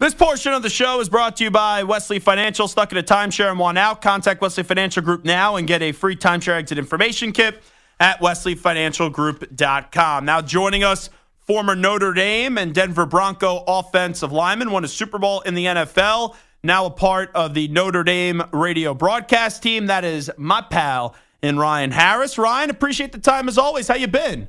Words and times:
This 0.00 0.12
portion 0.12 0.52
of 0.52 0.64
the 0.64 0.70
show 0.70 0.98
is 0.98 1.08
brought 1.08 1.36
to 1.36 1.44
you 1.44 1.52
by 1.52 1.84
Wesley 1.84 2.18
Financial. 2.18 2.66
Stuck 2.66 2.90
in 2.90 2.98
a 2.98 3.02
timeshare 3.02 3.50
and 3.50 3.60
want 3.60 3.78
out? 3.78 4.02
Contact 4.02 4.40
Wesley 4.40 4.64
Financial 4.64 5.00
Group 5.00 5.24
now 5.24 5.54
and 5.54 5.68
get 5.68 5.82
a 5.82 5.92
free 5.92 6.16
timeshare 6.16 6.56
exit 6.56 6.78
information 6.78 7.30
kit 7.30 7.62
at 8.00 8.18
wesleyfinancialgroup.com. 8.18 10.24
Now 10.24 10.40
joining 10.40 10.82
us, 10.82 11.10
former 11.38 11.76
Notre 11.76 12.12
Dame 12.12 12.58
and 12.58 12.74
Denver 12.74 13.06
Bronco 13.06 13.62
offensive 13.68 14.32
lineman, 14.32 14.72
won 14.72 14.84
a 14.84 14.88
Super 14.88 15.20
Bowl 15.20 15.42
in 15.42 15.54
the 15.54 15.66
NFL, 15.66 16.34
now 16.64 16.86
a 16.86 16.90
part 16.90 17.30
of 17.36 17.54
the 17.54 17.68
Notre 17.68 18.02
Dame 18.02 18.42
radio 18.50 18.94
broadcast 18.94 19.62
team. 19.62 19.86
That 19.86 20.04
is 20.04 20.28
my 20.36 20.60
pal 20.60 21.14
in 21.40 21.56
Ryan 21.56 21.92
Harris. 21.92 22.36
Ryan, 22.36 22.68
appreciate 22.68 23.12
the 23.12 23.20
time 23.20 23.46
as 23.46 23.58
always. 23.58 23.86
How 23.86 23.94
you 23.94 24.08
been? 24.08 24.48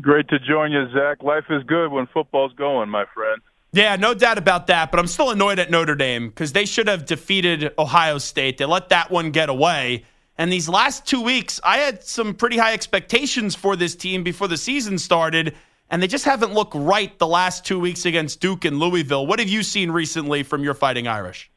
Great 0.00 0.28
to 0.28 0.38
join 0.38 0.70
you, 0.70 0.88
Zach. 0.92 1.24
Life 1.24 1.46
is 1.50 1.64
good 1.64 1.90
when 1.90 2.06
football's 2.14 2.52
going, 2.52 2.88
my 2.88 3.04
friend. 3.12 3.42
Yeah, 3.72 3.96
no 3.96 4.14
doubt 4.14 4.38
about 4.38 4.68
that. 4.68 4.90
But 4.90 5.00
I'm 5.00 5.06
still 5.06 5.30
annoyed 5.30 5.58
at 5.58 5.70
Notre 5.70 5.94
Dame 5.94 6.28
because 6.28 6.52
they 6.52 6.64
should 6.64 6.88
have 6.88 7.04
defeated 7.04 7.72
Ohio 7.78 8.18
State. 8.18 8.58
They 8.58 8.64
let 8.64 8.88
that 8.88 9.10
one 9.10 9.30
get 9.30 9.48
away. 9.48 10.04
And 10.38 10.52
these 10.52 10.68
last 10.68 11.06
two 11.06 11.22
weeks, 11.22 11.60
I 11.64 11.78
had 11.78 12.04
some 12.04 12.34
pretty 12.34 12.58
high 12.58 12.74
expectations 12.74 13.54
for 13.54 13.74
this 13.74 13.94
team 13.96 14.22
before 14.22 14.48
the 14.48 14.56
season 14.56 14.98
started, 14.98 15.54
and 15.90 16.02
they 16.02 16.06
just 16.06 16.26
haven't 16.26 16.52
looked 16.52 16.74
right 16.74 17.18
the 17.18 17.26
last 17.26 17.64
two 17.64 17.80
weeks 17.80 18.04
against 18.04 18.40
Duke 18.40 18.64
and 18.66 18.78
Louisville. 18.78 19.26
What 19.26 19.38
have 19.38 19.48
you 19.48 19.62
seen 19.62 19.90
recently 19.90 20.42
from 20.42 20.62
your 20.62 20.74
Fighting 20.74 21.08
Irish? 21.08 21.50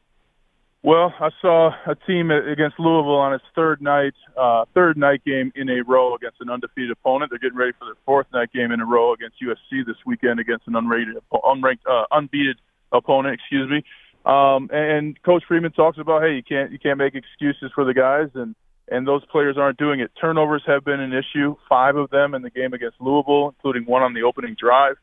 Well, 0.82 1.12
I 1.20 1.28
saw 1.42 1.72
a 1.86 1.94
team 2.06 2.30
against 2.30 2.78
Louisville 2.78 3.16
on 3.16 3.34
its 3.34 3.44
third 3.54 3.82
night, 3.82 4.14
uh, 4.34 4.64
third 4.72 4.96
night 4.96 5.22
game 5.26 5.52
in 5.54 5.68
a 5.68 5.82
row 5.86 6.14
against 6.14 6.40
an 6.40 6.48
undefeated 6.48 6.90
opponent. 6.90 7.30
They're 7.30 7.38
getting 7.38 7.58
ready 7.58 7.72
for 7.78 7.84
their 7.84 8.00
fourth 8.06 8.26
night 8.32 8.50
game 8.54 8.72
in 8.72 8.80
a 8.80 8.86
row 8.86 9.12
against 9.12 9.36
USC 9.42 9.84
this 9.86 9.96
weekend 10.06 10.40
against 10.40 10.66
an 10.66 10.72
unrated, 10.72 11.20
unranked, 11.30 11.84
uh, 11.86 12.06
unbeaten 12.10 12.54
opponent. 12.92 13.34
Excuse 13.34 13.68
me. 13.68 13.84
Um, 14.24 14.70
and 14.72 15.20
Coach 15.22 15.44
Freeman 15.46 15.72
talks 15.72 15.98
about, 15.98 16.22
hey, 16.22 16.34
you 16.34 16.42
can't 16.42 16.72
you 16.72 16.78
can't 16.78 16.98
make 16.98 17.14
excuses 17.14 17.70
for 17.74 17.84
the 17.84 17.94
guys, 17.94 18.28
and 18.34 18.54
and 18.88 19.06
those 19.06 19.24
players 19.26 19.56
aren't 19.58 19.78
doing 19.78 20.00
it. 20.00 20.10
Turnovers 20.18 20.62
have 20.66 20.84
been 20.84 21.00
an 21.00 21.12
issue, 21.12 21.56
five 21.68 21.96
of 21.96 22.08
them 22.08 22.34
in 22.34 22.40
the 22.40 22.50
game 22.50 22.72
against 22.72 23.00
Louisville, 23.00 23.48
including 23.48 23.84
one 23.84 24.02
on 24.02 24.14
the 24.14 24.22
opening 24.22 24.56
drive. 24.58 24.96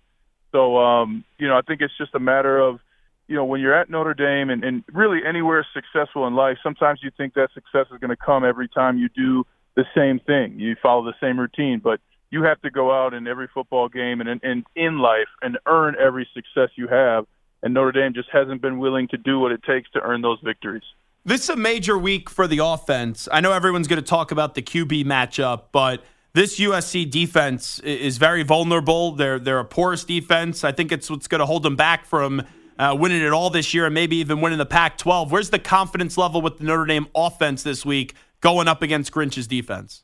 So, 0.51 0.77
um, 0.77 1.23
you 1.37 1.47
know, 1.47 1.55
I 1.55 1.61
think 1.61 1.81
it's 1.81 1.97
just 1.97 2.15
a 2.15 2.19
matter 2.19 2.59
of 2.59 2.79
you 3.27 3.35
know, 3.35 3.45
when 3.45 3.59
you're 3.61 3.73
at 3.73 3.89
Notre 3.89 4.13
Dame 4.13 4.49
and, 4.49 4.63
and 4.63 4.83
really 4.93 5.19
anywhere 5.27 5.65
successful 5.73 6.27
in 6.27 6.35
life, 6.35 6.57
sometimes 6.63 6.99
you 7.03 7.11
think 7.15 7.33
that 7.33 7.49
success 7.53 7.87
is 7.91 7.99
going 7.99 8.09
to 8.09 8.17
come 8.17 8.45
every 8.45 8.67
time 8.67 8.97
you 8.97 9.09
do 9.09 9.45
the 9.75 9.85
same 9.95 10.19
thing. 10.19 10.59
You 10.59 10.75
follow 10.81 11.03
the 11.03 11.13
same 11.21 11.39
routine, 11.39 11.79
but 11.83 11.99
you 12.29 12.43
have 12.43 12.61
to 12.61 12.71
go 12.71 12.91
out 12.91 13.13
in 13.13 13.27
every 13.27 13.47
football 13.53 13.89
game 13.89 14.21
and, 14.21 14.41
and 14.43 14.65
in 14.75 14.99
life 14.99 15.27
and 15.41 15.57
earn 15.65 15.95
every 15.99 16.27
success 16.33 16.69
you 16.75 16.87
have. 16.87 17.25
And 17.63 17.73
Notre 17.73 17.91
Dame 17.91 18.13
just 18.13 18.29
hasn't 18.31 18.61
been 18.61 18.79
willing 18.79 19.07
to 19.09 19.17
do 19.17 19.39
what 19.39 19.51
it 19.51 19.61
takes 19.63 19.89
to 19.91 20.01
earn 20.01 20.21
those 20.21 20.39
victories. 20.43 20.83
This 21.25 21.43
is 21.43 21.49
a 21.49 21.55
major 21.55 21.97
week 21.97 22.29
for 22.29 22.47
the 22.47 22.59
offense. 22.59 23.27
I 23.31 23.41
know 23.41 23.51
everyone's 23.51 23.87
going 23.87 24.01
to 24.01 24.07
talk 24.07 24.31
about 24.31 24.55
the 24.55 24.61
QB 24.61 25.05
matchup, 25.05 25.63
but 25.71 26.03
this 26.33 26.59
USC 26.59 27.09
defense 27.09 27.79
is 27.79 28.17
very 28.17 28.43
vulnerable. 28.43 29.11
They're 29.11 29.39
they're 29.39 29.59
a 29.59 29.65
porous 29.65 30.05
defense. 30.05 30.63
I 30.63 30.71
think 30.71 30.91
it's 30.91 31.09
what's 31.09 31.27
going 31.27 31.39
to 31.39 31.45
hold 31.45 31.63
them 31.63 31.75
back 31.75 32.05
from 32.05 32.43
uh, 32.79 32.95
winning 32.97 33.21
it 33.21 33.31
all 33.31 33.49
this 33.49 33.73
year 33.73 33.85
and 33.85 33.93
maybe 33.93 34.17
even 34.17 34.41
winning 34.41 34.57
the 34.57 34.65
Pac 34.65 34.97
12. 34.97 35.31
Where's 35.31 35.49
the 35.49 35.59
confidence 35.59 36.17
level 36.17 36.41
with 36.41 36.57
the 36.57 36.63
Notre 36.63 36.85
Dame 36.85 37.07
offense 37.15 37.63
this 37.63 37.85
week 37.85 38.15
going 38.41 38.67
up 38.67 38.81
against 38.81 39.11
Grinch's 39.11 39.47
defense? 39.47 40.03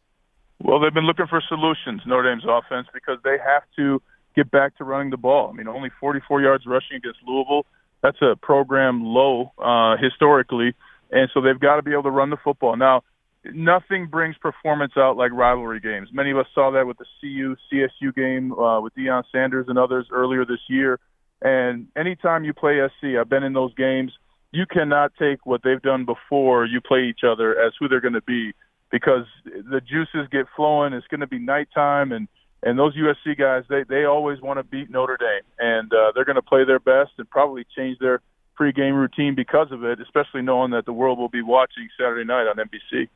Well, 0.61 0.79
they've 0.79 0.93
been 0.93 1.05
looking 1.05 1.27
for 1.27 1.41
solutions, 1.47 2.01
Notre 2.05 2.29
Dame's 2.29 2.45
offense, 2.47 2.87
because 2.93 3.17
they 3.23 3.37
have 3.43 3.63
to 3.75 4.01
get 4.35 4.49
back 4.49 4.77
to 4.77 4.83
running 4.83 5.09
the 5.09 5.17
ball. 5.17 5.49
I 5.49 5.53
mean, 5.53 5.67
only 5.67 5.89
44 5.99 6.41
yards 6.41 6.65
rushing 6.65 6.97
against 6.97 7.19
Louisville. 7.25 7.65
That's 8.01 8.21
a 8.21 8.35
program 8.35 9.03
low 9.03 9.51
uh, 9.57 9.97
historically. 9.97 10.73
And 11.11 11.29
so 11.33 11.41
they've 11.41 11.59
got 11.59 11.75
to 11.77 11.83
be 11.83 11.91
able 11.91 12.03
to 12.03 12.11
run 12.11 12.29
the 12.29 12.37
football. 12.43 12.75
Now, 12.75 13.03
nothing 13.45 14.07
brings 14.07 14.35
performance 14.37 14.93
out 14.97 15.17
like 15.17 15.31
rivalry 15.31 15.79
games. 15.79 16.09
Many 16.11 16.31
of 16.31 16.37
us 16.37 16.47
saw 16.55 16.71
that 16.71 16.87
with 16.87 16.97
the 16.97 17.05
CU 17.21 17.55
CSU 17.71 18.15
game 18.15 18.53
uh, 18.53 18.81
with 18.81 18.95
Deion 18.95 19.23
Sanders 19.31 19.65
and 19.67 19.77
others 19.77 20.07
earlier 20.11 20.45
this 20.45 20.59
year. 20.67 20.99
And 21.43 21.87
anytime 21.97 22.45
you 22.45 22.53
play 22.53 22.79
SC, 22.87 23.17
I've 23.19 23.29
been 23.29 23.43
in 23.43 23.53
those 23.53 23.73
games. 23.75 24.13
You 24.51 24.65
cannot 24.65 25.11
take 25.19 25.45
what 25.45 25.61
they've 25.63 25.81
done 25.81 26.05
before 26.05 26.65
you 26.65 26.79
play 26.79 27.03
each 27.03 27.23
other 27.27 27.59
as 27.59 27.73
who 27.79 27.89
they're 27.89 28.01
going 28.01 28.13
to 28.13 28.21
be 28.21 28.53
because 28.91 29.25
the 29.45 29.81
juices 29.81 30.29
get 30.31 30.45
flowing. 30.55 30.93
It's 30.93 31.07
going 31.07 31.19
to 31.21 31.27
be 31.27 31.39
nighttime, 31.39 32.11
and 32.11 32.27
and 32.61 32.79
those 32.79 32.95
USC 32.95 33.37
guys 33.37 33.63
they 33.67 33.83
they 33.83 34.05
always 34.05 34.39
want 34.39 34.59
to 34.59 34.63
beat 34.63 34.89
Notre 34.89 35.17
Dame, 35.17 35.41
and 35.59 35.91
uh, 35.91 36.13
they're 36.15 36.23
going 36.23 36.35
to 36.37 36.41
play 36.41 36.63
their 36.63 36.79
best 36.79 37.11
and 37.17 37.29
probably 37.29 37.65
change 37.75 37.99
their 37.99 38.21
pregame 38.57 38.95
routine 38.95 39.35
because 39.35 39.71
of 39.71 39.83
it, 39.83 39.99
especially 39.99 40.43
knowing 40.43 40.71
that 40.71 40.85
the 40.85 40.93
world 40.93 41.17
will 41.17 41.29
be 41.29 41.41
watching 41.41 41.89
Saturday 41.99 42.23
night 42.23 42.47
on 42.47 42.55
NBC. 42.55 43.09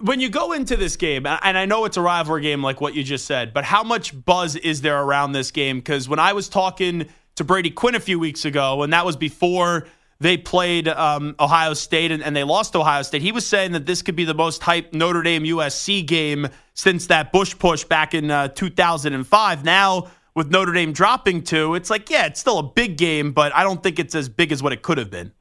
When 0.00 0.20
you 0.20 0.28
go 0.28 0.52
into 0.52 0.76
this 0.76 0.96
game, 0.96 1.24
and 1.24 1.56
I 1.56 1.64
know 1.64 1.84
it's 1.84 1.96
a 1.96 2.02
rivalry 2.02 2.42
game 2.42 2.62
like 2.62 2.80
what 2.80 2.94
you 2.94 3.04
just 3.04 3.26
said, 3.26 3.54
but 3.54 3.64
how 3.64 3.84
much 3.84 4.24
buzz 4.24 4.56
is 4.56 4.82
there 4.82 5.00
around 5.00 5.32
this 5.32 5.52
game? 5.52 5.78
Because 5.78 6.08
when 6.08 6.18
I 6.18 6.32
was 6.32 6.48
talking 6.48 7.08
to 7.38 7.44
Brady 7.44 7.70
Quinn 7.70 7.94
a 7.94 8.00
few 8.00 8.18
weeks 8.18 8.44
ago, 8.44 8.82
and 8.82 8.92
that 8.92 9.06
was 9.06 9.16
before 9.16 9.86
they 10.20 10.36
played 10.36 10.88
um, 10.88 11.36
Ohio 11.38 11.74
State 11.74 12.10
and, 12.10 12.22
and, 12.22 12.34
they 12.34 12.42
lost 12.42 12.74
Ohio 12.74 13.02
State. 13.02 13.22
He 13.22 13.30
was 13.30 13.46
saying 13.46 13.72
that 13.72 13.86
this 13.86 14.02
could 14.02 14.16
be 14.16 14.24
the 14.24 14.34
most 14.34 14.60
hyped 14.60 14.92
Notre 14.92 15.22
Dame 15.22 15.44
USC 15.44 16.04
game 16.04 16.48
since 16.74 17.06
that 17.06 17.30
Bush 17.30 17.56
push 17.56 17.84
back 17.84 18.14
in 18.14 18.30
uh, 18.30 18.48
2005. 18.48 19.64
Now, 19.64 20.08
with 20.34 20.50
Notre 20.50 20.72
Dame 20.72 20.92
dropping 20.92 21.44
two, 21.44 21.76
it's 21.76 21.88
like, 21.88 22.10
yeah, 22.10 22.26
it's 22.26 22.40
still 22.40 22.58
a 22.58 22.64
big 22.64 22.96
game, 22.96 23.30
but 23.32 23.54
I 23.54 23.62
don't 23.62 23.80
think 23.82 24.00
it's 24.00 24.16
as 24.16 24.28
big 24.28 24.50
as 24.50 24.60
what 24.60 24.72
it 24.72 24.82
could 24.82 24.98
have 24.98 25.10
been. 25.10 25.32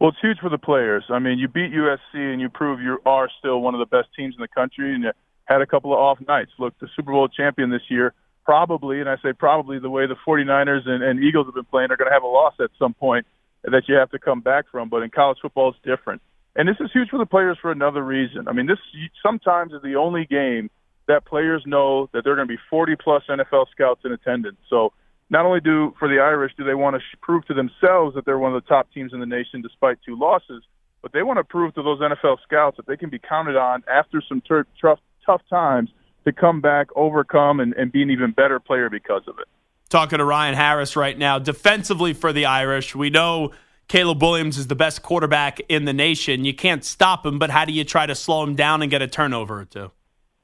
Well, 0.00 0.10
it's 0.10 0.18
huge 0.22 0.38
for 0.38 0.48
the 0.48 0.58
players. 0.58 1.02
I 1.10 1.18
mean, 1.18 1.40
you 1.40 1.48
beat 1.48 1.72
USC 1.72 2.14
and 2.14 2.40
you 2.40 2.48
prove 2.48 2.80
you 2.80 3.00
are 3.04 3.28
still 3.40 3.60
one 3.60 3.74
of 3.74 3.80
the 3.80 3.86
best 3.86 4.08
teams 4.16 4.36
in 4.36 4.40
the 4.40 4.48
country, 4.48 4.94
and 4.94 5.02
you 5.02 5.10
had 5.46 5.60
a 5.60 5.66
couple 5.66 5.92
of 5.92 5.98
off 5.98 6.18
nights. 6.28 6.52
Look, 6.60 6.78
the 6.78 6.88
Super 6.94 7.10
Bowl 7.10 7.26
champion 7.26 7.70
this 7.70 7.82
year 7.88 8.14
probably, 8.48 9.00
and 9.00 9.10
I 9.10 9.16
say 9.22 9.34
probably, 9.34 9.78
the 9.78 9.90
way 9.90 10.06
the 10.06 10.16
49ers 10.26 10.88
and, 10.88 11.02
and 11.02 11.22
Eagles 11.22 11.48
have 11.48 11.54
been 11.54 11.66
playing, 11.66 11.90
are 11.90 11.98
going 11.98 12.08
to 12.08 12.14
have 12.14 12.22
a 12.22 12.26
loss 12.26 12.54
at 12.58 12.70
some 12.78 12.94
point 12.94 13.26
that 13.62 13.82
you 13.88 13.94
have 13.96 14.10
to 14.12 14.18
come 14.18 14.40
back 14.40 14.64
from. 14.72 14.88
But 14.88 15.02
in 15.02 15.10
college 15.10 15.36
football, 15.42 15.68
it's 15.68 15.78
different. 15.84 16.22
And 16.56 16.66
this 16.66 16.76
is 16.80 16.90
huge 16.90 17.10
for 17.10 17.18
the 17.18 17.26
players 17.26 17.58
for 17.60 17.70
another 17.70 18.02
reason. 18.02 18.48
I 18.48 18.52
mean, 18.52 18.64
this 18.64 18.78
sometimes 19.22 19.74
is 19.74 19.82
the 19.82 19.96
only 19.96 20.24
game 20.24 20.70
that 21.08 21.26
players 21.26 21.62
know 21.66 22.08
that 22.14 22.24
there 22.24 22.32
are 22.32 22.36
going 22.36 22.48
to 22.48 22.54
be 22.54 22.60
40 22.70 22.96
plus 22.96 23.22
NFL 23.28 23.66
scouts 23.70 24.00
in 24.06 24.12
attendance. 24.12 24.56
So 24.70 24.94
not 25.28 25.44
only 25.44 25.60
do 25.60 25.94
for 25.98 26.08
the 26.08 26.18
Irish 26.18 26.52
do 26.56 26.64
they 26.64 26.74
want 26.74 26.96
to 26.96 27.02
prove 27.20 27.44
to 27.48 27.54
themselves 27.54 28.14
that 28.14 28.24
they're 28.24 28.38
one 28.38 28.54
of 28.54 28.62
the 28.62 28.66
top 28.66 28.90
teams 28.94 29.12
in 29.12 29.20
the 29.20 29.26
nation 29.26 29.60
despite 29.60 29.98
two 30.06 30.18
losses, 30.18 30.62
but 31.02 31.12
they 31.12 31.22
want 31.22 31.36
to 31.36 31.44
prove 31.44 31.74
to 31.74 31.82
those 31.82 32.00
NFL 32.00 32.38
scouts 32.44 32.78
that 32.78 32.86
they 32.86 32.96
can 32.96 33.10
be 33.10 33.18
counted 33.18 33.56
on 33.56 33.84
after 33.92 34.22
some 34.26 34.40
ter- 34.40 34.66
tough 34.80 35.00
tough 35.26 35.42
times 35.50 35.90
to 36.28 36.40
come 36.40 36.60
back, 36.60 36.88
overcome, 36.94 37.60
and, 37.60 37.74
and 37.74 37.90
be 37.90 38.02
an 38.02 38.10
even 38.10 38.30
better 38.32 38.60
player 38.60 38.88
because 38.88 39.22
of 39.26 39.38
it. 39.38 39.48
Talking 39.88 40.18
to 40.18 40.24
Ryan 40.24 40.54
Harris 40.54 40.96
right 40.96 41.16
now. 41.16 41.38
Defensively 41.38 42.12
for 42.12 42.32
the 42.32 42.46
Irish, 42.46 42.94
we 42.94 43.10
know 43.10 43.52
Caleb 43.88 44.22
Williams 44.22 44.58
is 44.58 44.66
the 44.66 44.74
best 44.74 45.02
quarterback 45.02 45.60
in 45.68 45.86
the 45.86 45.94
nation. 45.94 46.44
You 46.44 46.54
can't 46.54 46.84
stop 46.84 47.24
him, 47.24 47.38
but 47.38 47.50
how 47.50 47.64
do 47.64 47.72
you 47.72 47.84
try 47.84 48.04
to 48.04 48.14
slow 48.14 48.42
him 48.42 48.54
down 48.54 48.82
and 48.82 48.90
get 48.90 49.00
a 49.00 49.06
turnover 49.06 49.60
or 49.60 49.64
two? 49.64 49.90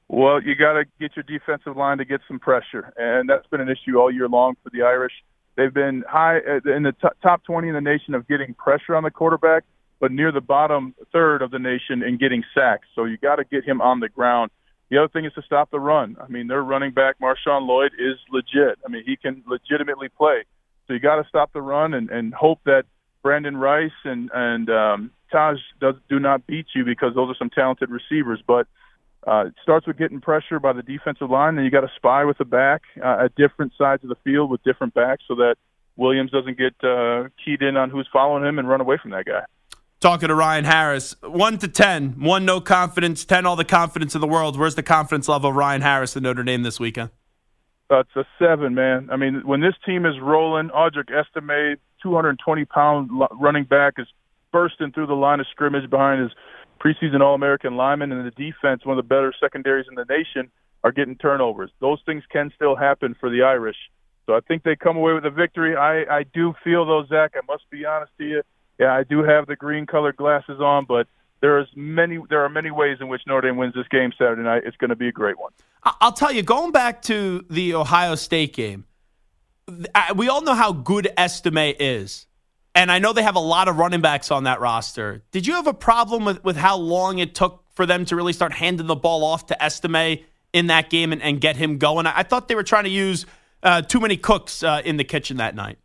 Well, 0.07 0.41
you 0.41 0.55
got 0.55 0.73
to 0.73 0.85
get 0.99 1.15
your 1.15 1.23
defensive 1.23 1.77
line 1.77 1.99
to 1.99 2.05
get 2.05 2.21
some 2.27 2.39
pressure, 2.39 2.93
and 2.97 3.29
that's 3.29 3.47
been 3.47 3.61
an 3.61 3.69
issue 3.69 3.97
all 3.97 4.11
year 4.11 4.27
long 4.27 4.55
for 4.63 4.69
the 4.71 4.81
Irish. 4.81 5.13
They've 5.55 5.73
been 5.73 6.03
high 6.07 6.39
uh, 6.39 6.69
in 6.69 6.83
the 6.83 6.93
top 7.23 7.43
20 7.43 7.69
in 7.69 7.73
the 7.75 7.81
nation 7.81 8.13
of 8.13 8.27
getting 8.27 8.53
pressure 8.55 8.95
on 8.95 9.03
the 9.03 9.11
quarterback, 9.11 9.63
but 9.99 10.11
near 10.11 10.31
the 10.31 10.41
bottom 10.41 10.93
third 11.11 11.41
of 11.41 11.51
the 11.51 11.59
nation 11.59 12.03
in 12.03 12.17
getting 12.17 12.43
sacks. 12.53 12.87
So 12.93 13.05
you 13.05 13.17
got 13.17 13.37
to 13.37 13.45
get 13.45 13.63
him 13.63 13.81
on 13.81 13.99
the 13.99 14.09
ground 14.09 14.51
The 14.89 14.97
other 14.97 15.07
thing 15.07 15.25
is 15.25 15.33
to 15.33 15.41
stop 15.41 15.71
the 15.71 15.79
run. 15.79 16.15
I 16.21 16.27
mean, 16.27 16.47
their 16.47 16.61
running 16.61 16.91
back 16.91 17.15
Marshawn 17.19 17.67
Lloyd 17.67 17.91
is 17.97 18.17
legit. 18.31 18.77
I 18.85 18.89
mean, 18.89 19.03
he 19.05 19.15
can 19.15 19.43
legitimately 19.47 20.09
play. 20.09 20.43
So 20.87 20.93
you 20.93 20.99
got 20.99 21.15
to 21.15 21.27
stop 21.27 21.53
the 21.53 21.61
run 21.61 21.93
and, 21.93 22.09
and 22.09 22.33
hope 22.33 22.59
that 22.65 22.83
Brenden 23.23 23.59
Rice 23.59 23.91
and 24.03 24.29
and 24.33 24.69
um, 24.69 25.11
Taj 25.31 25.57
does 25.81 25.95
do 26.07 26.19
not 26.19 26.45
beat 26.45 26.67
you 26.75 26.85
because 26.85 27.15
those 27.15 27.31
are 27.31 27.35
some 27.39 27.49
talented 27.49 27.89
receivers. 27.89 28.43
But 28.45 28.67
uh, 29.25 29.45
it 29.47 29.55
starts 29.63 29.87
with 29.87 29.97
getting 29.97 30.21
pressure 30.21 30.59
by 30.59 30.73
the 30.73 30.83
defensive 30.83 31.31
line, 31.31 31.57
and 31.57 31.65
you 31.65 31.71
got 31.71 31.81
to 31.81 31.91
spy 31.95 32.23
with 32.25 32.37
the 32.37 32.45
back 32.45 32.83
uh, 33.03 33.25
at 33.25 33.35
different 33.35 33.73
sides 33.75 34.03
of 34.03 34.09
the 34.09 34.17
field 34.23 34.51
with 34.51 34.63
different 34.63 34.93
backs 34.93 35.23
so 35.27 35.33
that 35.35 35.55
Williams 35.97 36.29
doesn't 36.29 36.57
get 36.57 36.75
uh, 36.83 37.29
keyed 37.43 37.63
in 37.63 37.75
on 37.75 37.89
who's 37.89 38.07
following 38.13 38.45
him 38.45 38.59
and 38.59 38.69
run 38.69 38.81
away 38.81 38.97
from 39.01 39.11
that 39.11 39.25
guy. 39.25 39.43
Talking 40.05 40.27
to 40.27 40.35
Ryan 40.35 40.65
Harris, 40.65 41.15
one 41.23 41.57
to 41.57 41.67
ten, 41.67 42.11
one 42.19 42.45
no 42.45 42.61
confidence, 42.61 43.25
ten 43.25 43.47
all 43.47 43.55
the 43.55 43.65
confidence 43.65 44.13
in 44.13 44.21
the 44.21 44.27
world. 44.27 44.55
Where's 44.55 44.75
the 44.75 44.83
confidence 44.83 45.27
level 45.27 45.49
of 45.49 45.55
Ryan 45.55 45.81
Harris 45.81 46.15
in 46.15 46.21
Notre 46.21 46.43
Dame 46.43 46.61
this 46.61 46.79
weekend? 46.79 47.09
Uh, 47.89 48.01
it's 48.01 48.15
a 48.15 48.23
seven, 48.37 48.75
man. 48.75 49.09
I 49.11 49.15
mean, 49.15 49.41
when 49.45 49.61
this 49.61 49.73
team 49.83 50.05
is 50.05 50.13
rolling, 50.21 50.69
Audric 50.69 51.09
Estime, 51.09 51.77
220 52.03 52.65
pound 52.65 53.09
running 53.31 53.63
back, 53.63 53.95
is 53.97 54.05
bursting 54.51 54.91
through 54.91 55.07
the 55.07 55.15
line 55.15 55.39
of 55.39 55.47
scrimmage 55.49 55.89
behind 55.89 56.21
his 56.21 56.31
preseason 56.79 57.21
All 57.21 57.33
American 57.33 57.75
lineman, 57.75 58.11
and 58.11 58.27
the 58.27 58.29
defense, 58.29 58.85
one 58.85 58.99
of 58.99 59.03
the 59.03 59.07
better 59.07 59.33
secondaries 59.41 59.87
in 59.89 59.95
the 59.95 60.05
nation, 60.07 60.51
are 60.83 60.91
getting 60.91 61.15
turnovers. 61.15 61.71
Those 61.81 61.97
things 62.05 62.21
can 62.31 62.51
still 62.53 62.75
happen 62.75 63.15
for 63.19 63.31
the 63.31 63.41
Irish. 63.41 63.77
So 64.27 64.35
I 64.35 64.41
think 64.41 64.61
they 64.61 64.75
come 64.75 64.97
away 64.97 65.13
with 65.13 65.25
a 65.25 65.31
victory. 65.31 65.75
I, 65.75 66.17
I 66.17 66.25
do 66.31 66.53
feel 66.63 66.85
though, 66.85 67.05
Zach. 67.09 67.31
I 67.35 67.43
must 67.51 67.63
be 67.71 67.85
honest 67.85 68.11
to 68.19 68.23
you. 68.23 68.43
Yeah, 68.79 68.93
I 68.93 69.03
do 69.03 69.23
have 69.23 69.47
the 69.47 69.55
green 69.55 69.85
colored 69.85 70.17
glasses 70.17 70.59
on, 70.59 70.85
but 70.85 71.07
there 71.41 71.59
is 71.59 71.67
many 71.75 72.19
there 72.29 72.43
are 72.43 72.49
many 72.49 72.71
ways 72.71 72.97
in 72.99 73.07
which 73.07 73.21
Notre 73.27 73.47
Dame 73.47 73.57
wins 73.57 73.73
this 73.73 73.87
game 73.89 74.11
Saturday 74.17 74.41
night. 74.41 74.63
It's 74.65 74.77
going 74.77 74.89
to 74.89 74.95
be 74.95 75.07
a 75.07 75.11
great 75.11 75.37
one. 75.37 75.51
I'll 75.83 76.11
tell 76.11 76.31
you, 76.31 76.41
going 76.41 76.71
back 76.71 77.03
to 77.03 77.45
the 77.49 77.75
Ohio 77.75 78.15
State 78.15 78.53
game, 78.53 78.85
we 80.15 80.29
all 80.29 80.41
know 80.41 80.55
how 80.55 80.73
good 80.73 81.07
Estime 81.17 81.75
is. 81.79 82.27
And 82.73 82.91
I 82.91 82.99
know 82.99 83.13
they 83.13 83.23
have 83.23 83.35
a 83.35 83.39
lot 83.39 83.69
of 83.69 83.77
running 83.77 84.01
backs 84.01 84.31
on 84.31 84.43
that 84.43 84.59
roster. 84.59 85.23
Did 85.31 85.47
you 85.47 85.53
have 85.53 85.67
a 85.67 85.73
problem 85.73 86.25
with, 86.25 86.43
with 86.43 86.57
how 86.57 86.77
long 86.77 87.19
it 87.19 87.33
took 87.33 87.63
for 87.73 87.85
them 87.85 88.03
to 88.05 88.17
really 88.17 88.33
start 88.33 88.51
handing 88.51 88.87
the 88.87 88.95
ball 88.95 89.23
off 89.23 89.45
to 89.47 89.63
Estime 89.63 90.19
in 90.51 90.67
that 90.67 90.89
game 90.89 91.13
and, 91.13 91.21
and 91.21 91.39
get 91.39 91.55
him 91.55 91.77
going? 91.77 92.05
I, 92.05 92.19
I 92.19 92.23
thought 92.23 92.49
they 92.49 92.55
were 92.55 92.63
trying 92.63 92.83
to 92.83 92.89
use 92.89 93.25
uh, 93.63 93.81
too 93.81 94.01
many 94.01 94.17
cooks 94.17 94.61
uh, 94.61 94.81
in 94.83 94.97
the 94.97 95.05
kitchen 95.05 95.37
that 95.37 95.55
night. 95.55 95.77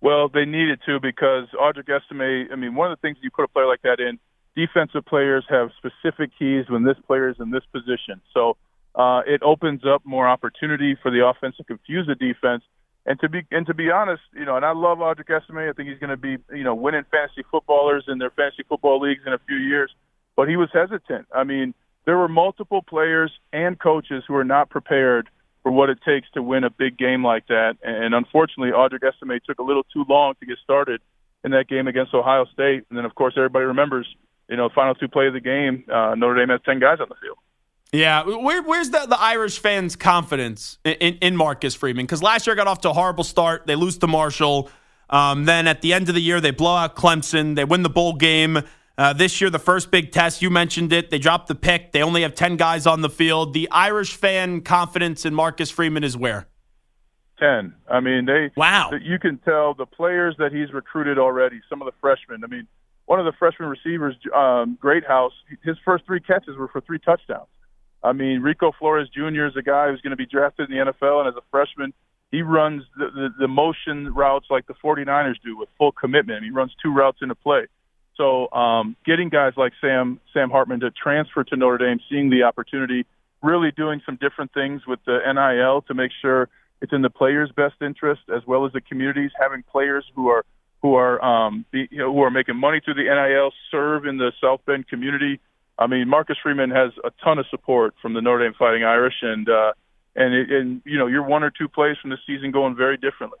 Well, 0.00 0.28
they 0.28 0.44
needed 0.44 0.80
to 0.86 0.98
because 0.98 1.48
Audric 1.54 1.88
Estime, 1.88 2.48
I 2.52 2.56
mean, 2.56 2.74
one 2.74 2.90
of 2.90 2.98
the 2.98 3.00
things 3.06 3.18
you 3.22 3.30
put 3.30 3.44
a 3.44 3.48
player 3.48 3.66
like 3.66 3.82
that 3.82 4.00
in, 4.00 4.18
defensive 4.56 5.04
players 5.04 5.44
have 5.48 5.70
specific 5.76 6.30
keys 6.38 6.64
when 6.68 6.84
this 6.84 6.96
player 7.06 7.28
is 7.28 7.36
in 7.38 7.50
this 7.50 7.64
position. 7.72 8.20
So 8.32 8.56
uh, 8.94 9.20
it 9.26 9.42
opens 9.42 9.82
up 9.86 10.02
more 10.04 10.28
opportunity 10.28 10.96
for 11.02 11.10
the 11.10 11.26
offense 11.26 11.56
to 11.58 11.64
confuse 11.64 12.06
the 12.06 12.14
defense. 12.14 12.62
And 13.06 13.18
to 13.20 13.28
be 13.28 13.46
and 13.50 13.66
to 13.66 13.72
be 13.72 13.90
honest, 13.90 14.22
you 14.34 14.44
know, 14.44 14.56
and 14.56 14.64
I 14.64 14.72
love 14.72 14.98
Audric 14.98 15.30
Estime. 15.30 15.68
I 15.68 15.72
think 15.72 15.88
he's 15.88 15.98
going 15.98 16.10
to 16.10 16.18
be, 16.18 16.36
you 16.54 16.64
know, 16.64 16.74
winning 16.74 17.04
fantasy 17.10 17.42
footballers 17.50 18.04
in 18.08 18.18
their 18.18 18.30
fantasy 18.30 18.62
football 18.68 19.00
leagues 19.00 19.22
in 19.26 19.32
a 19.32 19.38
few 19.46 19.56
years. 19.56 19.90
But 20.36 20.48
he 20.48 20.56
was 20.56 20.68
hesitant. 20.72 21.26
I 21.34 21.44
mean, 21.44 21.72
there 22.04 22.18
were 22.18 22.28
multiple 22.28 22.82
players 22.82 23.32
and 23.52 23.78
coaches 23.78 24.24
who 24.26 24.34
were 24.34 24.44
not 24.44 24.68
prepared 24.68 25.30
for 25.62 25.70
what 25.72 25.90
it 25.90 25.98
takes 26.04 26.28
to 26.32 26.42
win 26.42 26.64
a 26.64 26.70
big 26.70 26.96
game 26.96 27.24
like 27.24 27.46
that. 27.48 27.76
And 27.82 28.14
unfortunately, 28.14 28.72
Audric 28.72 29.02
Estime 29.02 29.38
took 29.46 29.58
a 29.58 29.62
little 29.62 29.84
too 29.92 30.04
long 30.08 30.34
to 30.40 30.46
get 30.46 30.58
started 30.62 31.00
in 31.44 31.50
that 31.52 31.68
game 31.68 31.86
against 31.86 32.14
Ohio 32.14 32.46
State. 32.52 32.84
And 32.88 32.98
then, 32.98 33.04
of 33.04 33.14
course, 33.14 33.34
everybody 33.36 33.66
remembers, 33.66 34.06
you 34.48 34.56
know, 34.56 34.68
final 34.74 34.94
two 34.94 35.08
play 35.08 35.26
of 35.26 35.34
the 35.34 35.40
game, 35.40 35.84
uh, 35.92 36.14
Notre 36.14 36.38
Dame 36.38 36.48
has 36.50 36.60
10 36.64 36.80
guys 36.80 36.98
on 37.00 37.08
the 37.08 37.14
field. 37.20 37.38
Yeah, 37.92 38.22
Where, 38.22 38.62
where's 38.62 38.90
the, 38.90 39.04
the 39.06 39.20
Irish 39.20 39.58
fans' 39.58 39.96
confidence 39.96 40.78
in, 40.84 40.92
in, 40.94 41.14
in 41.16 41.36
Marcus 41.36 41.74
Freeman? 41.74 42.06
Because 42.06 42.22
last 42.22 42.46
year 42.46 42.54
got 42.54 42.68
off 42.68 42.82
to 42.82 42.90
a 42.90 42.92
horrible 42.92 43.24
start. 43.24 43.66
They 43.66 43.74
lose 43.74 43.98
to 43.98 44.06
Marshall. 44.06 44.70
Um, 45.08 45.44
then 45.44 45.66
at 45.66 45.82
the 45.82 45.92
end 45.92 46.08
of 46.08 46.14
the 46.14 46.20
year, 46.20 46.40
they 46.40 46.52
blow 46.52 46.76
out 46.76 46.94
Clemson. 46.94 47.56
They 47.56 47.64
win 47.64 47.82
the 47.82 47.90
bowl 47.90 48.14
game. 48.14 48.60
Uh, 49.00 49.14
this 49.14 49.40
year, 49.40 49.48
the 49.48 49.58
first 49.58 49.90
big 49.90 50.12
test, 50.12 50.42
you 50.42 50.50
mentioned 50.50 50.92
it. 50.92 51.08
They 51.08 51.18
dropped 51.18 51.48
the 51.48 51.54
pick. 51.54 51.92
They 51.92 52.02
only 52.02 52.20
have 52.20 52.34
10 52.34 52.56
guys 52.56 52.86
on 52.86 53.00
the 53.00 53.08
field. 53.08 53.54
The 53.54 53.66
Irish 53.70 54.14
fan 54.14 54.60
confidence 54.60 55.24
in 55.24 55.34
Marcus 55.34 55.70
Freeman 55.70 56.04
is 56.04 56.18
where? 56.18 56.48
10. 57.38 57.72
I 57.90 58.00
mean, 58.00 58.26
they. 58.26 58.50
Wow. 58.58 58.90
You 59.02 59.18
can 59.18 59.38
tell 59.38 59.72
the 59.72 59.86
players 59.86 60.34
that 60.38 60.52
he's 60.52 60.74
recruited 60.74 61.18
already, 61.18 61.62
some 61.70 61.80
of 61.80 61.86
the 61.86 61.94
freshmen. 61.98 62.44
I 62.44 62.46
mean, 62.48 62.66
one 63.06 63.18
of 63.18 63.24
the 63.24 63.32
freshman 63.38 63.70
receivers, 63.70 64.16
um, 64.36 64.76
Greathouse, 64.78 65.32
his 65.64 65.78
first 65.82 66.04
three 66.04 66.20
catches 66.20 66.58
were 66.58 66.68
for 66.68 66.82
three 66.82 66.98
touchdowns. 66.98 67.48
I 68.04 68.12
mean, 68.12 68.42
Rico 68.42 68.70
Flores 68.78 69.08
Jr. 69.08 69.46
is 69.46 69.56
a 69.56 69.62
guy 69.62 69.88
who's 69.88 70.02
going 70.02 70.10
to 70.10 70.16
be 70.16 70.26
drafted 70.26 70.70
in 70.70 70.76
the 70.76 70.92
NFL, 70.92 71.20
and 71.20 71.28
as 71.30 71.36
a 71.36 71.44
freshman, 71.50 71.94
he 72.30 72.42
runs 72.42 72.82
the, 72.98 73.06
the, 73.06 73.28
the 73.38 73.48
motion 73.48 74.12
routes 74.12 74.48
like 74.50 74.66
the 74.66 74.74
49ers 74.74 75.36
do 75.42 75.56
with 75.56 75.70
full 75.78 75.90
commitment. 75.90 76.44
He 76.44 76.50
runs 76.50 76.74
two 76.82 76.92
routes 76.92 77.20
into 77.22 77.34
play. 77.34 77.66
So 78.20 78.52
um, 78.52 78.96
getting 79.06 79.30
guys 79.30 79.54
like 79.56 79.72
Sam 79.80 80.20
Sam 80.34 80.50
Hartman 80.50 80.80
to 80.80 80.90
transfer 80.90 81.42
to 81.42 81.56
Notre 81.56 81.78
Dame, 81.78 82.00
seeing 82.10 82.28
the 82.28 82.42
opportunity, 82.42 83.06
really 83.42 83.70
doing 83.74 84.02
some 84.04 84.18
different 84.20 84.52
things 84.52 84.82
with 84.86 84.98
the 85.06 85.20
NIL 85.24 85.80
to 85.88 85.94
make 85.94 86.10
sure 86.20 86.50
it's 86.82 86.92
in 86.92 87.00
the 87.00 87.08
players' 87.08 87.50
best 87.56 87.76
interest 87.80 88.20
as 88.28 88.42
well 88.46 88.66
as 88.66 88.72
the 88.74 88.82
communities. 88.82 89.30
Having 89.40 89.62
players 89.62 90.04
who 90.14 90.28
are 90.28 90.44
who 90.82 90.96
are 90.96 91.24
um, 91.24 91.64
be, 91.70 91.88
you 91.90 91.96
know, 91.96 92.12
who 92.12 92.20
are 92.20 92.30
making 92.30 92.56
money 92.56 92.82
through 92.84 92.94
the 92.94 93.04
NIL 93.04 93.52
serve 93.70 94.04
in 94.04 94.18
the 94.18 94.32
South 94.38 94.60
Bend 94.66 94.86
community. 94.86 95.40
I 95.78 95.86
mean, 95.86 96.06
Marcus 96.06 96.36
Freeman 96.42 96.70
has 96.72 96.92
a 97.02 97.10
ton 97.24 97.38
of 97.38 97.46
support 97.48 97.94
from 98.02 98.12
the 98.12 98.20
Notre 98.20 98.44
Dame 98.44 98.54
Fighting 98.58 98.84
Irish, 98.84 99.14
and 99.22 99.48
uh, 99.48 99.72
and 100.14 100.34
it, 100.34 100.50
and 100.50 100.82
you 100.84 100.98
know 100.98 101.06
you're 101.06 101.24
one 101.24 101.42
or 101.42 101.50
two 101.50 101.68
plays 101.68 101.96
from 102.02 102.10
the 102.10 102.18
season 102.26 102.50
going 102.50 102.76
very 102.76 102.98
differently. 102.98 103.38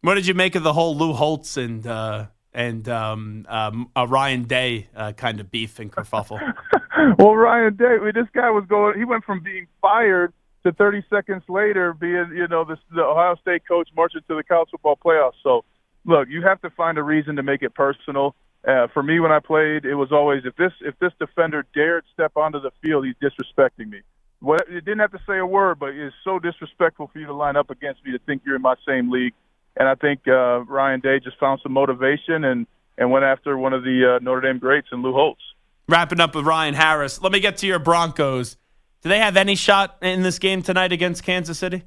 What 0.00 0.14
did 0.14 0.26
you 0.26 0.32
make 0.32 0.54
of 0.54 0.62
the 0.62 0.72
whole 0.72 0.96
Lou 0.96 1.12
Holtz 1.12 1.58
and 1.58 1.86
uh, 1.86 2.26
and 2.54 2.88
um, 2.88 3.46
um, 3.48 3.90
a 3.96 4.06
Ryan 4.06 4.44
Day 4.44 4.88
uh, 4.94 5.12
kind 5.12 5.40
of 5.40 5.50
beef 5.50 5.78
and 5.78 5.90
kerfuffle? 5.90 6.38
well, 7.18 7.34
Ryan 7.34 7.76
Day, 7.76 7.96
this 8.14 8.28
guy 8.34 8.50
was 8.50 8.64
going. 8.68 8.98
He 8.98 9.04
went 9.04 9.24
from 9.24 9.42
being 9.42 9.66
fired 9.80 10.32
to 10.64 10.72
30 10.72 11.04
seconds 11.10 11.42
later 11.48 11.92
being, 11.92 12.32
you 12.34 12.46
know, 12.48 12.64
this, 12.64 12.78
the 12.94 13.02
Ohio 13.02 13.36
State 13.36 13.62
coach 13.66 13.88
marching 13.96 14.20
to 14.28 14.36
the 14.36 14.42
college 14.44 14.68
football 14.70 14.98
playoffs. 15.02 15.32
So, 15.42 15.64
look, 16.04 16.28
you 16.28 16.42
have 16.42 16.60
to 16.62 16.70
find 16.70 16.98
a 16.98 17.02
reason 17.02 17.36
to 17.36 17.42
make 17.42 17.62
it 17.62 17.74
personal. 17.74 18.34
Uh, 18.66 18.86
for 18.94 19.02
me, 19.02 19.18
when 19.18 19.32
I 19.32 19.40
played, 19.40 19.84
it 19.84 19.96
was 19.96 20.12
always 20.12 20.42
if 20.44 20.54
this 20.54 20.72
if 20.82 20.96
this 21.00 21.12
defender 21.18 21.66
dared 21.74 22.04
step 22.12 22.36
onto 22.36 22.60
the 22.60 22.70
field, 22.80 23.06
he's 23.06 23.16
disrespecting 23.16 23.88
me. 23.88 24.02
What 24.38 24.60
it 24.68 24.84
didn't 24.84 25.00
have 25.00 25.10
to 25.12 25.20
say 25.26 25.38
a 25.38 25.46
word, 25.46 25.80
but 25.80 25.90
it's 25.90 26.14
so 26.22 26.38
disrespectful 26.38 27.10
for 27.12 27.18
you 27.18 27.26
to 27.26 27.34
line 27.34 27.56
up 27.56 27.70
against 27.70 28.04
me 28.04 28.12
to 28.12 28.20
think 28.20 28.42
you're 28.46 28.54
in 28.54 28.62
my 28.62 28.76
same 28.86 29.10
league 29.10 29.34
and 29.76 29.88
I 29.88 29.94
think 29.94 30.20
uh, 30.26 30.60
Ryan 30.64 31.00
Day 31.00 31.20
just 31.20 31.38
found 31.38 31.60
some 31.62 31.72
motivation 31.72 32.44
and 32.44 32.66
and 32.98 33.10
went 33.10 33.24
after 33.24 33.56
one 33.56 33.72
of 33.72 33.84
the 33.84 34.16
uh, 34.16 34.22
Notre 34.22 34.42
Dame 34.42 34.58
greats 34.58 34.88
and 34.92 35.02
Lou 35.02 35.12
Holtz. 35.12 35.40
Wrapping 35.88 36.20
up 36.20 36.34
with 36.34 36.44
Ryan 36.44 36.74
Harris. 36.74 37.20
Let 37.22 37.32
me 37.32 37.40
get 37.40 37.56
to 37.58 37.66
your 37.66 37.78
Broncos. 37.78 38.56
Do 39.02 39.08
they 39.08 39.18
have 39.18 39.36
any 39.36 39.54
shot 39.54 39.96
in 40.02 40.22
this 40.22 40.38
game 40.38 40.62
tonight 40.62 40.92
against 40.92 41.24
Kansas 41.24 41.58
City? 41.58 41.84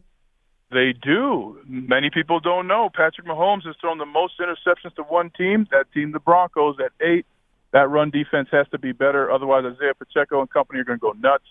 They 0.71 0.93
do. 0.93 1.59
Many 1.67 2.09
people 2.09 2.39
don't 2.39 2.67
know. 2.67 2.89
Patrick 2.93 3.27
Mahomes 3.27 3.65
has 3.65 3.75
thrown 3.79 3.99
the 3.99 4.05
most 4.05 4.33
interceptions 4.39 4.95
to 4.95 5.03
one 5.03 5.29
team. 5.29 5.67
That 5.71 5.85
team, 5.93 6.11
the 6.11 6.19
Broncos, 6.19 6.77
at 6.83 6.91
eight. 7.05 7.25
That 7.71 7.89
run 7.89 8.09
defense 8.09 8.49
has 8.51 8.67
to 8.69 8.79
be 8.79 8.91
better. 8.91 9.31
Otherwise, 9.31 9.63
Isaiah 9.65 9.93
Pacheco 9.93 10.41
and 10.41 10.49
company 10.49 10.79
are 10.79 10.83
going 10.83 10.99
to 10.99 11.01
go 11.01 11.11
nuts. 11.11 11.45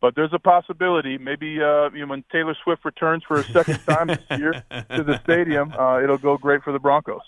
But 0.00 0.14
there's 0.14 0.32
a 0.32 0.38
possibility. 0.38 1.18
Maybe 1.18 1.60
uh, 1.60 1.90
you 1.90 2.00
know, 2.00 2.06
when 2.06 2.24
Taylor 2.32 2.56
Swift 2.64 2.84
returns 2.84 3.22
for 3.26 3.40
a 3.40 3.44
second 3.44 3.80
time 3.86 4.06
this 4.06 4.38
year 4.38 4.52
to 4.70 5.02
the 5.02 5.20
stadium, 5.22 5.72
uh, 5.78 6.02
it'll 6.02 6.18
go 6.18 6.38
great 6.38 6.62
for 6.62 6.72
the 6.72 6.78
Broncos. 6.78 7.20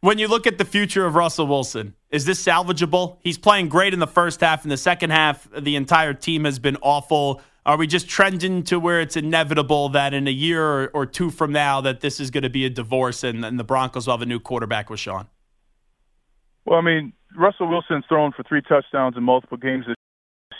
When 0.00 0.18
you 0.18 0.28
look 0.28 0.46
at 0.46 0.58
the 0.58 0.64
future 0.64 1.04
of 1.06 1.16
Russell 1.16 1.48
Wilson, 1.48 1.94
is 2.10 2.24
this 2.24 2.42
salvageable? 2.42 3.16
He's 3.20 3.36
playing 3.36 3.68
great 3.68 3.92
in 3.92 3.98
the 3.98 4.06
first 4.06 4.40
half. 4.40 4.64
In 4.64 4.70
the 4.70 4.76
second 4.76 5.10
half, 5.10 5.48
the 5.50 5.74
entire 5.74 6.14
team 6.14 6.44
has 6.44 6.60
been 6.60 6.76
awful. 6.82 7.42
Are 7.66 7.76
we 7.76 7.86
just 7.86 8.08
trending 8.08 8.62
to 8.64 8.78
where 8.78 9.00
it's 9.00 9.16
inevitable 9.16 9.90
that 9.90 10.14
in 10.14 10.28
a 10.28 10.30
year 10.30 10.88
or, 10.88 11.04
two 11.04 11.30
from 11.30 11.52
now 11.52 11.80
that 11.80 12.00
this 12.00 12.20
is 12.20 12.30
going 12.30 12.44
to 12.44 12.48
be 12.48 12.64
a 12.64 12.70
divorce 12.70 13.24
and, 13.24 13.44
and 13.44 13.58
the 13.58 13.64
Broncos 13.64 14.06
will 14.06 14.14
have 14.14 14.22
a 14.22 14.26
new 14.26 14.40
quarterback 14.40 14.88
with 14.88 15.00
Sean? 15.00 15.26
Well, 16.64 16.78
I 16.78 16.82
mean, 16.82 17.12
Russell 17.36 17.68
Wilson's 17.68 18.04
thrown 18.08 18.32
for 18.32 18.42
three 18.44 18.62
touchdowns 18.62 19.16
in 19.16 19.22
multiple 19.24 19.58
games 19.58 19.84
this 19.86 19.96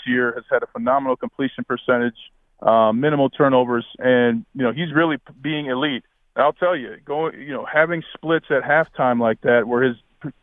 year, 0.07 0.33
has 0.35 0.45
had 0.51 0.63
a 0.63 0.67
phenomenal 0.67 1.17
completion 1.17 1.65
percentage, 1.65 2.17
uh, 2.61 2.93
minimal 2.93 3.31
turnovers, 3.31 3.87
and 3.99 4.45
you 4.55 4.63
know 4.63 4.73
he's 4.73 4.93
really 4.95 5.17
being 5.41 5.67
elite. 5.67 6.05
And 6.37 6.45
I'll 6.45 6.53
tell 6.53 6.77
you, 6.77 6.97
going 7.05 7.41
you 7.41 7.53
know 7.53 7.67
having 7.71 8.03
splits 8.15 8.47
at 8.51 8.63
halftime 8.63 9.21
like 9.21 9.41
that, 9.43 9.67
where 9.67 9.83
his 9.83 9.97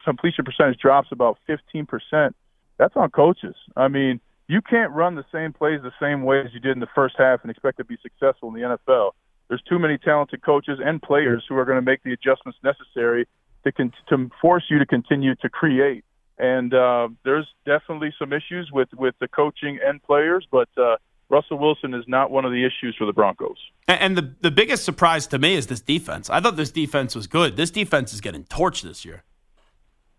completion 0.04 0.46
percentage 0.46 0.80
drops 0.80 1.10
about 1.12 1.38
15 1.48 1.86
percent, 1.86 2.36
that's 2.78 2.96
on 2.96 3.10
coaches. 3.12 3.56
I 3.76 3.88
mean, 3.88 4.20
you 4.48 4.62
can't 4.62 4.92
run 4.92 5.16
the 5.16 5.26
same 5.32 5.54
plays 5.54 5.82
the 5.82 5.94
same 6.00 6.24
way 6.24 6.42
as 6.42 6.54
you 6.54 6.60
did 6.60 6.74
in 6.74 6.80
the 6.80 6.88
first 6.94 7.16
half 7.18 7.42
and 7.42 7.52
expect 7.52 7.78
to 7.78 7.84
be 7.84 7.98
successful 8.02 8.50
in 8.50 8.56
the 8.56 8.78
NFL. 8.88 9.12
There's 9.48 9.62
too 9.62 9.80
many 9.80 9.98
talented 9.98 10.42
coaches 10.44 10.80
and 10.84 11.02
players 11.02 11.44
who 11.48 11.56
are 11.58 11.66
going 11.66 11.78
to 11.78 11.82
make 11.82 12.04
the 12.04 12.14
adjustments 12.14 12.58
necessary 12.64 13.28
to 13.64 13.72
con- 13.72 13.94
to 14.10 14.30
force 14.42 14.64
you 14.70 14.80
to 14.80 14.86
continue 14.86 15.36
to 15.36 15.50
create 15.50 16.04
and 16.38 16.74
uh, 16.74 17.10
there's 17.24 17.48
definitely 17.65 18.13
some 18.20 18.34
issues 18.34 18.70
with 18.72 18.89
with 18.94 19.15
the 19.20 19.27
coaching 19.27 19.80
and 19.86 20.01
players, 20.04 20.46
but 20.51 20.70
uh, 20.77 20.98
Russell 21.30 21.58
Wilson 21.58 21.94
is 21.94 22.06
not 22.08 22.32
one 22.32 22.46
of 22.46 22.51
the 22.51 22.65
issues 22.65 22.96
for 22.98 23.06
the 23.06 23.13
Broncos. 23.13 23.58
And 23.88 24.18
the 24.18 24.34
the 24.42 24.51
biggest 24.51 24.84
surprise 24.84 25.27
to 25.27 25.39
me 25.39 25.56
is 25.56 25.68
this 25.68 25.82
defense. 25.82 26.30
I 26.30 26.39
thought 26.39 26.56
this 26.56 26.72
defense 26.72 27.15
was 27.15 27.27
good. 27.27 27.56
This 27.56 27.72
defense 27.72 28.13
is 28.13 28.22
getting 28.22 28.44
torched 28.46 28.82
this 28.84 29.06
year. 29.06 29.24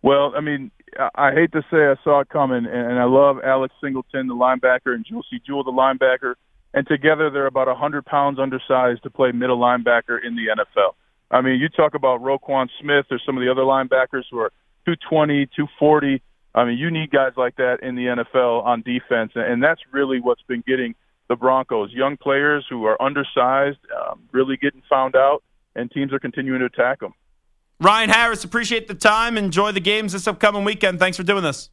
Well, 0.02 0.32
I 0.37 0.40
mean, 0.40 0.70
I 1.14 1.32
hate 1.32 1.52
to 1.52 1.62
say 1.70 1.78
I 1.78 1.96
saw 2.04 2.20
it 2.20 2.28
coming, 2.28 2.64
and 2.66 2.99
I 2.99 3.04
love 3.04 3.38
Alex 3.42 3.75
Singleton, 3.82 4.28
the 4.28 4.35
linebacker, 4.35 4.94
and 4.94 5.04
Josey 5.04 5.40
Jewell, 5.44 5.64
the 5.64 5.73
linebacker, 5.73 6.35
and 6.73 6.87
together 6.87 7.30
they're 7.30 7.46
about 7.46 7.66
100 7.66 8.04
pounds 8.04 8.38
undersized 8.38 9.02
to 9.02 9.11
play 9.11 9.32
middle 9.32 9.58
linebacker 9.58 10.25
in 10.25 10.37
the 10.37 10.46
NFL. 10.49 10.92
I 11.30 11.40
mean, 11.40 11.58
you 11.58 11.68
talk 11.68 11.94
about 11.94 12.23
Roquan 12.23 12.68
Smith 12.80 13.06
or 13.11 13.18
some 13.25 13.37
of 13.37 13.42
the 13.42 13.50
other 13.50 13.62
linebackers 13.62 14.25
who 14.30 14.38
are 14.38 14.52
220, 14.87 15.47
240. 15.47 16.23
I 16.55 16.64
mean, 16.64 16.78
you 16.78 16.90
need 16.90 17.11
guys 17.11 17.33
like 17.37 17.57
that 17.57 17.81
in 17.83 17.97
the 17.97 18.07
NFL 18.07 18.64
on 18.64 18.83
defense, 18.83 19.33
and 19.35 19.62
that's 19.62 19.81
really 19.93 20.21
what's 20.21 20.43
been 20.43 20.64
getting 20.66 20.95
the 21.28 21.37
Broncos. 21.37 21.93
Young 21.93 22.16
players 22.16 22.64
who 22.71 22.85
are 22.85 23.00
undersized, 23.02 23.78
um, 23.95 24.23
really 24.33 24.57
getting 24.57 24.83
found 24.88 25.16
out, 25.16 25.43
and 25.75 25.90
teams 25.90 26.12
are 26.12 26.19
continuing 26.19 26.61
to 26.61 26.66
attack 26.66 27.00
them. 27.00 27.12
Ryan 27.81 28.09
Harris, 28.09 28.43
appreciate 28.45 28.88
the 28.88 28.95
time. 28.95 29.37
Enjoy 29.37 29.71
the 29.73 29.81
games 29.81 30.12
this 30.12 30.26
upcoming 30.26 30.64
weekend. 30.64 30.99
Thanks 30.99 31.16
for 31.19 31.25
doing 31.25 31.43
this. 31.43 31.69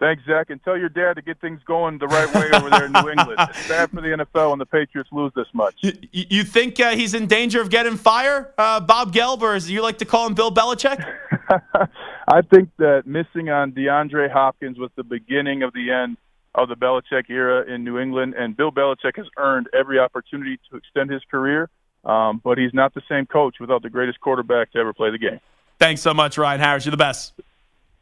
Thanks, 0.00 0.24
Zach. 0.26 0.50
And 0.50 0.62
tell 0.64 0.76
your 0.76 0.88
dad 0.88 1.14
to 1.14 1.22
get 1.22 1.40
things 1.40 1.60
going 1.64 1.98
the 1.98 2.08
right 2.08 2.32
way 2.34 2.50
over 2.52 2.68
there 2.68 2.86
in 2.86 2.92
New 2.92 3.08
England. 3.08 3.38
It's 3.38 3.68
bad 3.68 3.90
for 3.90 4.00
the 4.00 4.08
NFL 4.08 4.50
when 4.50 4.58
the 4.58 4.66
Patriots 4.66 5.08
lose 5.12 5.32
this 5.36 5.46
much. 5.52 5.76
You, 5.80 5.92
you 6.10 6.44
think 6.44 6.80
uh, 6.80 6.90
he's 6.90 7.14
in 7.14 7.26
danger 7.26 7.60
of 7.60 7.70
getting 7.70 7.96
fired, 7.96 8.52
uh, 8.58 8.80
Bob 8.80 9.14
Gelb, 9.14 9.42
or 9.42 9.54
as 9.54 9.70
you 9.70 9.82
like 9.82 9.98
to 9.98 10.04
call 10.04 10.26
him, 10.26 10.34
Bill 10.34 10.50
Belichick? 10.50 11.04
I 12.28 12.42
think 12.42 12.70
that 12.78 13.06
missing 13.06 13.50
on 13.50 13.72
DeAndre 13.72 14.30
Hopkins 14.30 14.78
was 14.78 14.90
the 14.96 15.04
beginning 15.04 15.62
of 15.62 15.72
the 15.72 15.92
end 15.92 16.16
of 16.54 16.68
the 16.68 16.76
Belichick 16.76 17.30
era 17.30 17.64
in 17.72 17.84
New 17.84 17.98
England, 17.98 18.34
and 18.34 18.56
Bill 18.56 18.72
Belichick 18.72 19.16
has 19.16 19.26
earned 19.36 19.68
every 19.72 19.98
opportunity 19.98 20.58
to 20.70 20.76
extend 20.76 21.10
his 21.10 21.22
career. 21.30 21.68
Um, 22.04 22.40
but 22.44 22.58
he's 22.58 22.74
not 22.74 22.92
the 22.92 23.02
same 23.08 23.24
coach 23.24 23.56
without 23.60 23.82
the 23.82 23.88
greatest 23.88 24.20
quarterback 24.20 24.72
to 24.72 24.78
ever 24.78 24.92
play 24.92 25.10
the 25.10 25.18
game. 25.18 25.40
Thanks 25.78 26.02
so 26.02 26.12
much, 26.12 26.36
Ryan 26.36 26.60
Harris. 26.60 26.84
You're 26.84 26.90
the 26.90 26.96
best. 26.98 27.32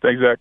Thanks, 0.01 0.21
Zach. 0.21 0.41